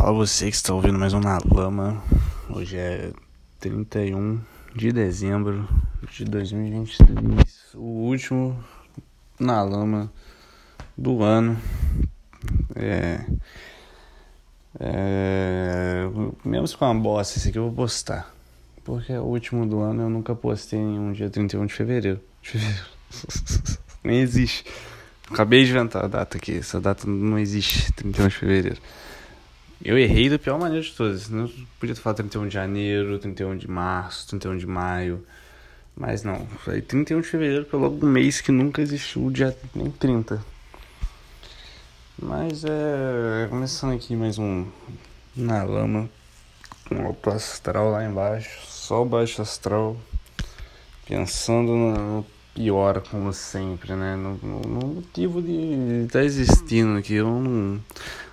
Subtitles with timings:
[0.00, 2.02] Fala você que está ouvindo mais um Na Lama.
[2.48, 3.12] Hoje é
[3.58, 4.40] 31
[4.74, 5.68] de dezembro
[6.10, 8.64] de 2023, o último
[9.38, 10.10] Na Lama
[10.96, 11.60] do ano.
[12.74, 13.26] É,
[14.80, 16.08] é,
[16.46, 18.34] mesmo se for uma bosta, esse aqui eu vou postar.
[18.82, 22.20] Porque é o último do ano, eu nunca postei nenhum dia 31 de fevereiro.
[22.40, 22.86] De fevereiro.
[24.02, 24.64] Nem existe.
[25.30, 26.56] Acabei de inventar a data aqui.
[26.56, 28.80] Essa data não existe, 31 de fevereiro.
[29.82, 31.28] Eu errei da pior maneira de todas.
[31.30, 31.48] Não
[31.78, 35.24] podia ter falado 31 de janeiro, 31 de março, 31 de maio.
[35.96, 39.56] Mas não, falei 31 de fevereiro, é logo um mês que nunca existiu o dia
[39.74, 40.42] nem 30.
[42.22, 43.46] Mas é.
[43.48, 44.66] Começando aqui mais um.
[45.34, 46.08] Na lama.
[46.90, 48.60] Um alto astral lá embaixo.
[48.66, 49.96] Só baixo astral.
[51.06, 54.16] Pensando no pior, como sempre, né?
[54.16, 57.14] No, no motivo de estar tá existindo aqui.
[57.14, 57.80] Eu não,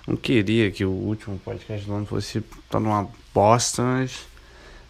[0.08, 4.26] não queria que o último podcast do ano fosse estar numa bosta, mas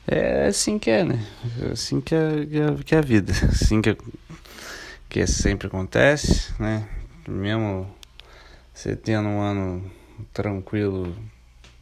[0.06, 1.26] é assim que é, né?
[1.60, 3.32] É assim que é, que é, que é a vida.
[3.50, 3.96] Assim que, é,
[5.08, 6.88] que sempre acontece, né?
[7.28, 7.92] Mesmo
[8.72, 9.90] você tendo um ano
[10.32, 11.14] tranquilo.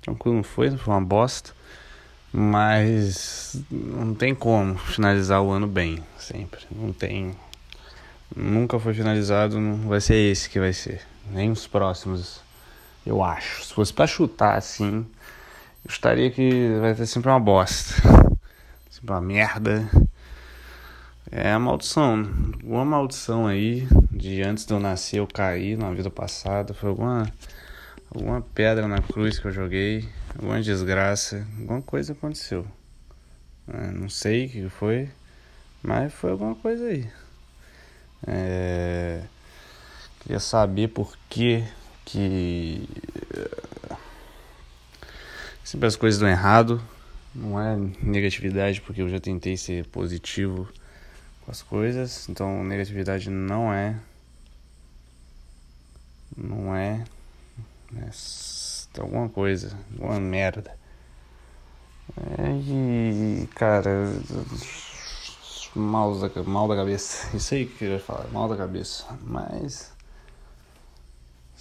[0.01, 1.53] Tranquilo não foi, foi uma bosta.
[2.33, 6.61] Mas não tem como finalizar o ano bem, sempre.
[6.71, 7.37] Não tem.
[8.35, 11.03] Nunca foi finalizado, não vai ser esse que vai ser.
[11.31, 12.41] Nem os próximos,
[13.07, 13.65] eu acho.
[13.65, 15.07] Se fosse para chutar assim,
[15.85, 17.95] eu estaria que vai ter sempre uma bosta.
[18.91, 19.89] Sempre uma merda.
[21.31, 22.27] É a maldição.
[22.65, 26.73] Uma maldição aí de antes de eu nascer eu caí na vida passada.
[26.73, 27.31] Foi alguma,
[28.13, 32.67] alguma pedra na cruz que eu joguei alguma desgraça, alguma coisa aconteceu.
[33.69, 35.09] É, não sei o que foi,
[35.83, 37.09] mas foi alguma coisa aí.
[38.27, 39.23] É,
[40.21, 41.65] queria saber por que
[42.07, 42.89] que
[45.63, 46.81] sempre as coisas dão errado.
[47.35, 50.67] Não é negatividade, porque eu já tentei ser positivo
[51.45, 52.27] com as coisas.
[52.31, 53.97] Então negatividade não é.
[56.35, 57.05] Não é.
[57.95, 58.11] é
[59.01, 60.75] alguma coisa, alguma merda.
[62.39, 63.91] É, e, cara,
[65.75, 67.37] mal da, mal da cabeça.
[67.37, 69.05] Isso aí que eu queria falar, mal da cabeça.
[69.23, 69.93] Mas,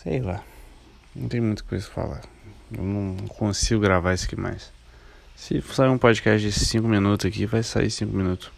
[0.06, 0.44] sei lá,
[1.16, 2.22] não tem muita coisa pra falar.
[2.72, 4.72] Eu não consigo gravar isso aqui mais.
[5.36, 8.52] Se sair um podcast de 5 minutos aqui, vai sair 5 minutos.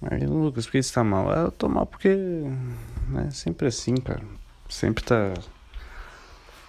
[0.00, 1.30] Aí, Lucas, por que você tá mal?
[1.30, 4.22] Ah, eu tô mal porque é sempre assim, cara.
[4.70, 5.34] Sempre tá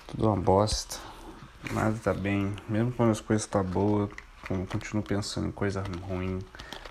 [0.07, 0.97] tudo uma bosta.
[1.71, 2.53] Nada tá bem.
[2.67, 4.09] Mesmo quando as coisas tá boa,
[4.49, 6.39] eu continuo pensando em coisa ruim.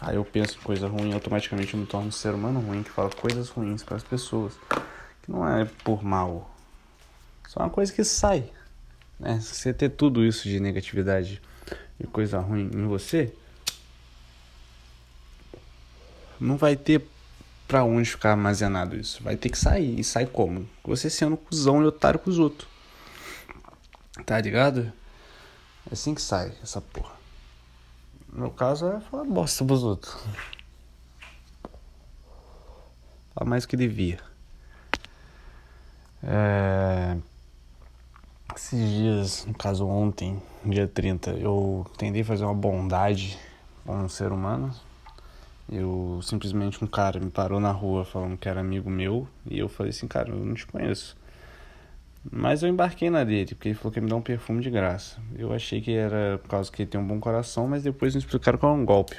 [0.01, 2.91] Aí eu penso em coisa ruim, automaticamente eu me torno um ser humano ruim que
[2.91, 4.55] fala coisas ruins para as pessoas.
[5.28, 6.50] Que não é por mal.
[7.47, 8.50] Só uma coisa que sai.
[9.21, 9.39] Né?
[9.41, 11.43] Se você ter tudo isso de negatividade
[12.00, 13.34] e coisa ruim em você,
[16.41, 17.06] não vai ter
[17.67, 19.22] pra onde ficar armazenado isso.
[19.22, 20.00] Vai ter que sair.
[20.00, 20.69] E sai como?
[20.83, 22.69] Você sendo cuzão e otário com os outros.
[24.25, 24.91] Tá ligado?
[25.91, 27.17] É assim que sai essa porra.
[28.33, 30.17] No meu caso é falar bosta pros outros.
[33.34, 34.21] Falar mais que devia.
[36.23, 37.17] É...
[38.56, 43.39] Esses dias, no caso ontem, dia 30, eu tentei fazer uma bondade
[43.84, 44.75] com um ser humano.
[45.71, 49.69] Eu simplesmente um cara me parou na rua falando que era amigo meu e eu
[49.69, 51.17] falei assim, cara, eu não te conheço.
[52.31, 54.71] Mas eu embarquei na dele, porque ele falou que ia me dar um perfume de
[54.71, 55.19] graça.
[55.37, 58.21] Eu achei que era por causa que ele tem um bom coração, mas depois me
[58.21, 59.17] explicaram que é um golpe.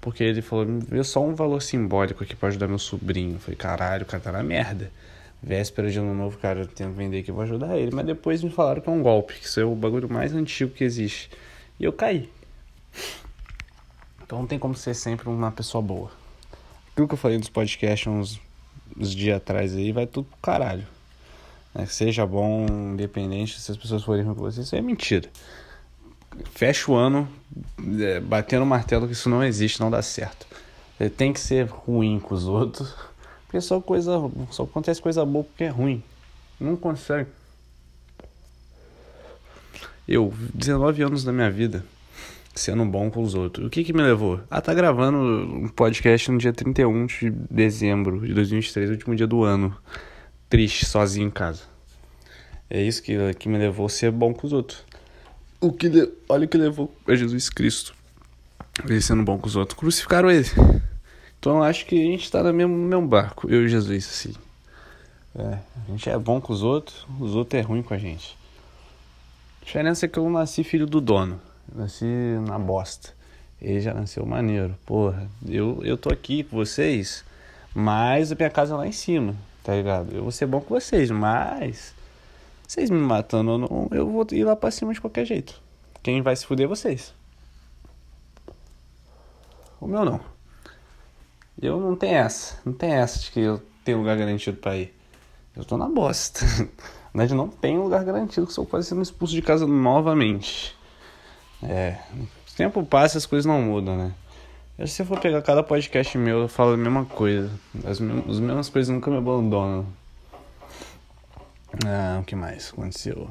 [0.00, 3.34] Porque ele falou, me vê só um valor simbólico aqui pra ajudar meu sobrinho.
[3.34, 4.90] Eu falei, caralho, o cara tá na merda.
[5.42, 7.94] Véspera de ano novo, cara, eu tento vender que eu vou ajudar ele.
[7.94, 10.72] Mas depois me falaram que é um golpe, que isso é o bagulho mais antigo
[10.72, 11.30] que existe.
[11.78, 12.28] E eu caí.
[14.22, 16.10] Então não tem como ser sempre uma pessoa boa.
[16.92, 18.40] Aquilo que eu falei nos podcasts uns,
[18.96, 20.86] uns dias atrás aí, vai tudo pro caralho
[21.74, 25.28] né, seja bom, independente se as pessoas forem com você, isso é mentira.
[26.52, 27.28] Fecha o ano
[28.00, 30.46] é, batendo o martelo que isso não existe, não dá certo.
[31.16, 32.94] Tem que ser ruim com os outros,
[33.50, 34.12] porque só coisa,
[34.52, 36.00] só acontece coisa boa porque é ruim.
[36.60, 37.28] Não consegue.
[40.06, 41.84] Eu, 19 anos da minha vida,
[42.54, 43.66] sendo bom com os outros.
[43.66, 44.38] O que que me levou?
[44.48, 49.42] Ah, tá gravando um podcast no dia 31 de dezembro de 2023, último dia do
[49.42, 49.76] ano
[50.48, 51.62] triste sozinho em casa.
[52.68, 54.84] É isso que, que me levou a ser bom com os outros.
[55.60, 55.88] O que
[56.28, 57.96] olha o que levou a Jesus Cristo.
[58.84, 59.76] Ele sendo bom com os outros.
[59.76, 60.46] Crucificaram ele.
[61.40, 64.34] Então eu acho que a gente tá no mesmo, mesmo barco, eu e Jesus, assim.
[65.34, 65.58] É,
[65.88, 68.36] a gente é bom com os outros, os outros é ruim com a gente.
[69.64, 71.40] diferença é que eu nasci filho do dono.
[71.74, 72.04] nasci
[72.46, 73.14] na bosta.
[73.60, 74.76] Ele já nasceu maneiro.
[74.84, 77.24] Porra, eu, eu tô aqui com vocês,
[77.74, 79.34] mas a minha casa é lá em cima,
[79.64, 80.14] tá ligado?
[80.14, 81.94] Eu vou ser bom com vocês, mas
[82.68, 85.58] vocês me matando ou não, eu vou ir lá pra cima de qualquer jeito.
[86.02, 87.14] Quem vai se fuder é vocês.
[89.80, 90.20] O meu não.
[91.60, 92.58] Eu não tenho essa.
[92.64, 94.94] Não tem essa de que eu tenho lugar garantido pra ir.
[95.56, 96.44] Eu tô na bosta.
[97.12, 100.76] Na verdade, não tem lugar garantido que sou quase sendo expulso de casa novamente.
[101.62, 101.98] É.
[102.14, 104.14] O tempo passa as coisas não mudam, né?
[104.86, 107.50] Se eu for pegar cada podcast meu, eu falo a mesma coisa.
[107.84, 109.86] As, as mesmas coisas nunca me abandonam.
[111.84, 113.28] Ah, o que mais aconteceu?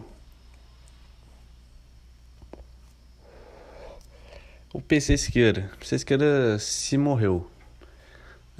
[4.72, 5.72] O PC Esquerda.
[5.74, 7.50] O PC Esquerda se morreu.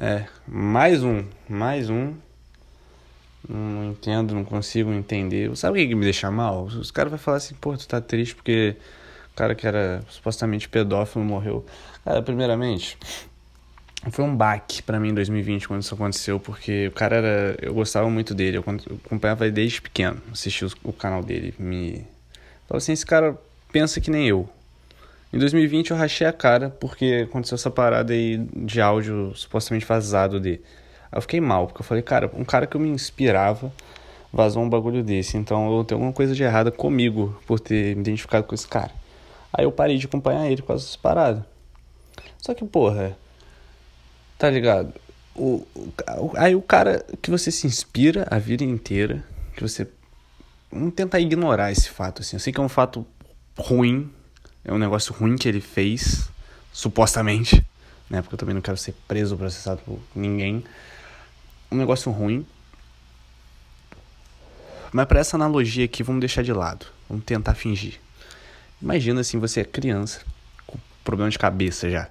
[0.02, 2.14] É, mais um, mais um.
[3.50, 5.54] Não entendo, não consigo entender.
[5.58, 6.64] Sabe o que me deixa mal?
[6.64, 8.78] Os caras vão falar assim, pô, tu tá triste porque
[9.34, 11.66] o cara que era supostamente pedófilo morreu.
[12.06, 12.98] Cara, primeiramente,
[14.10, 17.58] foi um baque para mim em 2020 quando isso aconteceu, porque o cara era.
[17.62, 18.64] Eu gostava muito dele, eu
[19.06, 21.54] acompanhava ele desde pequeno, assisti o canal dele.
[21.60, 22.08] Me.
[22.70, 23.38] Assim: esse cara
[23.70, 24.48] pensa que nem eu.
[25.32, 30.40] Em 2020 eu rachei a cara porque aconteceu essa parada aí de áudio supostamente vazado
[30.40, 30.64] dele.
[31.12, 33.72] Aí eu fiquei mal, porque eu falei, cara, um cara que eu me inspirava
[34.32, 38.02] vazou um bagulho desse, então eu tenho alguma coisa de errada comigo por ter me
[38.02, 38.92] identificado com esse cara.
[39.52, 41.44] Aí eu parei de acompanhar ele com essas paradas.
[42.38, 43.18] Só que, porra,
[44.38, 44.94] tá ligado?
[45.36, 49.24] O, o, aí o cara que você se inspira a vida inteira,
[49.56, 49.88] que você.
[50.72, 52.36] Vamos tentar ignorar esse fato, assim.
[52.36, 53.06] Eu sei que é um fato
[53.58, 54.12] ruim,
[54.64, 56.30] é um negócio ruim que ele fez,
[56.72, 57.66] supostamente,
[58.10, 58.22] né?
[58.22, 60.64] Porque eu também não quero ser preso ou processado por ninguém.
[61.72, 62.46] Um negócio ruim.
[64.92, 66.88] Mas para essa analogia aqui, vamos deixar de lado.
[67.08, 68.00] Vamos tentar fingir.
[68.82, 70.22] Imagina assim, você é criança,
[70.66, 72.10] com problema de cabeça já.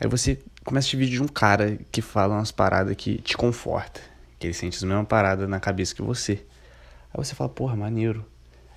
[0.00, 3.36] Aí você começa a te vídeo de um cara que fala umas paradas que te
[3.36, 4.00] conforta.
[4.38, 6.44] Que ele sente as mesmas paradas na cabeça que você.
[7.12, 8.24] Aí você fala, porra, maneiro.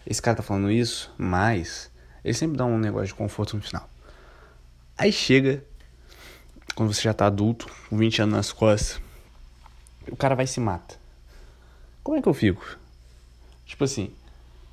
[0.05, 1.91] Esse cara tá falando isso, mas
[2.23, 3.89] ele sempre dá um negócio de conforto no final.
[4.97, 5.63] Aí chega,
[6.75, 9.01] quando você já tá adulto, com 20 anos nas costas,
[10.11, 10.95] o cara vai e se mata.
[12.03, 12.77] Como é que eu fico?
[13.65, 14.11] Tipo assim,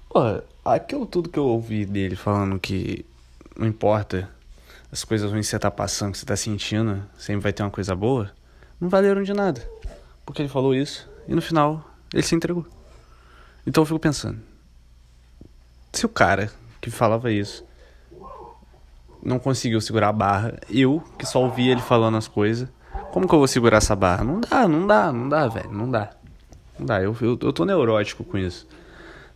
[0.08, 3.04] porra, aquilo tudo que eu ouvi dele falando que
[3.56, 4.28] não importa
[4.90, 7.70] as coisas ruins que você tá passando, que você tá sentindo, sempre vai ter uma
[7.70, 8.31] coisa boa,
[8.81, 9.69] não valeram de nada.
[10.25, 12.66] Porque ele falou isso e no final ele se entregou.
[13.66, 14.40] Então eu fico pensando,
[15.92, 16.50] se o cara
[16.81, 17.64] que falava isso
[19.26, 22.69] não conseguiu segurar a barra, eu que só ouvia ele falando as coisas,
[23.11, 24.23] como que eu vou segurar essa barra?
[24.23, 26.11] Não dá, não dá, não dá, velho, não dá.
[26.78, 28.69] Não dá, eu, eu, eu tô neurótico com isso,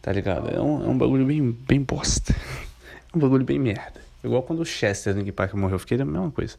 [0.01, 0.49] tá ligado?
[0.49, 2.35] É um, é um bagulho bem, bem bosta.
[3.13, 4.01] É um bagulho bem merda.
[4.23, 6.57] Igual quando o Chester Linkin Park morreu, eu fiquei da mesma coisa.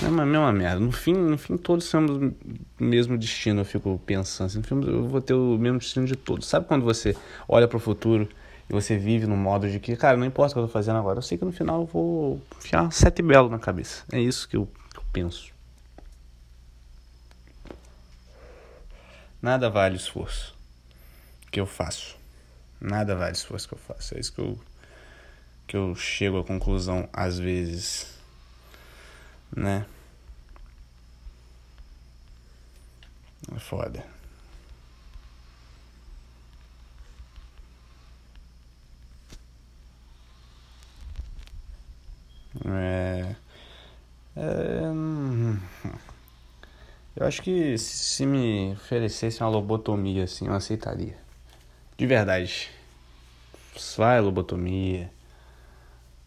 [0.00, 0.80] Mesma, mesma merda.
[0.80, 2.34] No fim, no fim, todos temos o
[2.82, 4.46] mesmo destino, eu fico pensando.
[4.46, 6.46] Assim, no filme, eu vou ter o mesmo destino de todos.
[6.46, 7.14] Sabe quando você
[7.46, 8.26] olha pro futuro
[8.70, 10.96] e você vive no modo de que, cara, não importa o que eu tô fazendo
[10.96, 14.04] agora, eu sei que no final eu vou enfiar sete belo na cabeça.
[14.12, 15.52] É isso que eu, que eu penso.
[19.42, 20.54] Nada vale o esforço
[21.50, 22.16] que eu faço.
[22.80, 24.14] Nada vale o esforço que eu faço.
[24.14, 24.56] É isso que eu,
[25.66, 28.14] que eu chego à conclusão às vezes.
[29.50, 29.84] Né?
[33.52, 34.19] É foda.
[44.40, 45.90] É,
[47.14, 51.18] eu acho que se me oferecesse uma lobotomia assim, eu aceitaria.
[51.98, 52.70] De verdade.
[53.96, 55.10] Vai lobotomia.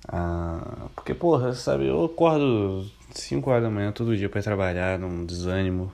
[0.07, 5.25] Ah, porque, porra, sabe, eu acordo 5 horas da manhã todo dia para trabalhar num
[5.25, 5.91] desânimo.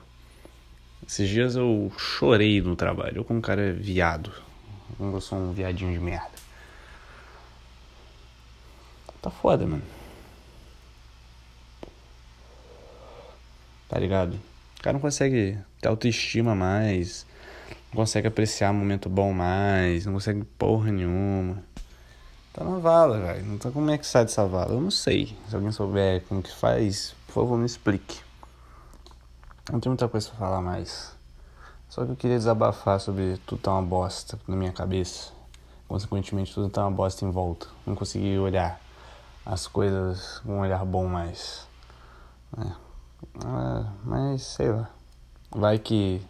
[1.06, 3.18] Esses dias eu chorei no trabalho.
[3.18, 4.32] Eu, como cara, é viado.
[4.98, 6.30] Eu sou um viadinho de merda.
[9.22, 9.99] Tá foda, mano.
[13.90, 14.34] Tá ligado?
[14.78, 17.26] O cara não consegue ter autoestima mais,
[17.90, 21.60] não consegue apreciar momento bom mais, não consegue porra nenhuma.
[22.52, 23.44] Tá na vala, velho.
[23.46, 24.74] Não tá como é que sai dessa vala?
[24.74, 25.36] Eu não sei.
[25.48, 28.20] Se alguém souber como que faz, por favor, me explique.
[29.72, 31.12] Não tem muita coisa pra falar mais.
[31.88, 35.32] Só que eu queria desabafar sobre tudo tá uma bosta na minha cabeça.
[35.88, 37.66] Consequentemente, tudo tá uma bosta em volta.
[37.84, 38.80] Não consegui olhar
[39.44, 41.66] as coisas com um olhar bom mais.
[42.56, 42.89] É.
[43.44, 44.90] Ah, mas sei lá.
[45.50, 46.20] Vai que.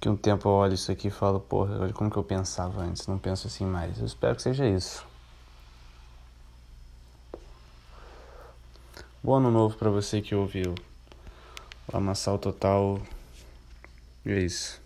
[0.00, 2.82] que um tempo eu olho isso aqui e falo, porra, olha como que eu pensava
[2.82, 3.98] antes, não penso assim mais.
[3.98, 5.04] Eu espero que seja isso.
[9.22, 10.74] Bom ano novo para você que ouviu.
[11.92, 13.00] Lamaçal total.
[14.24, 14.80] E é isso.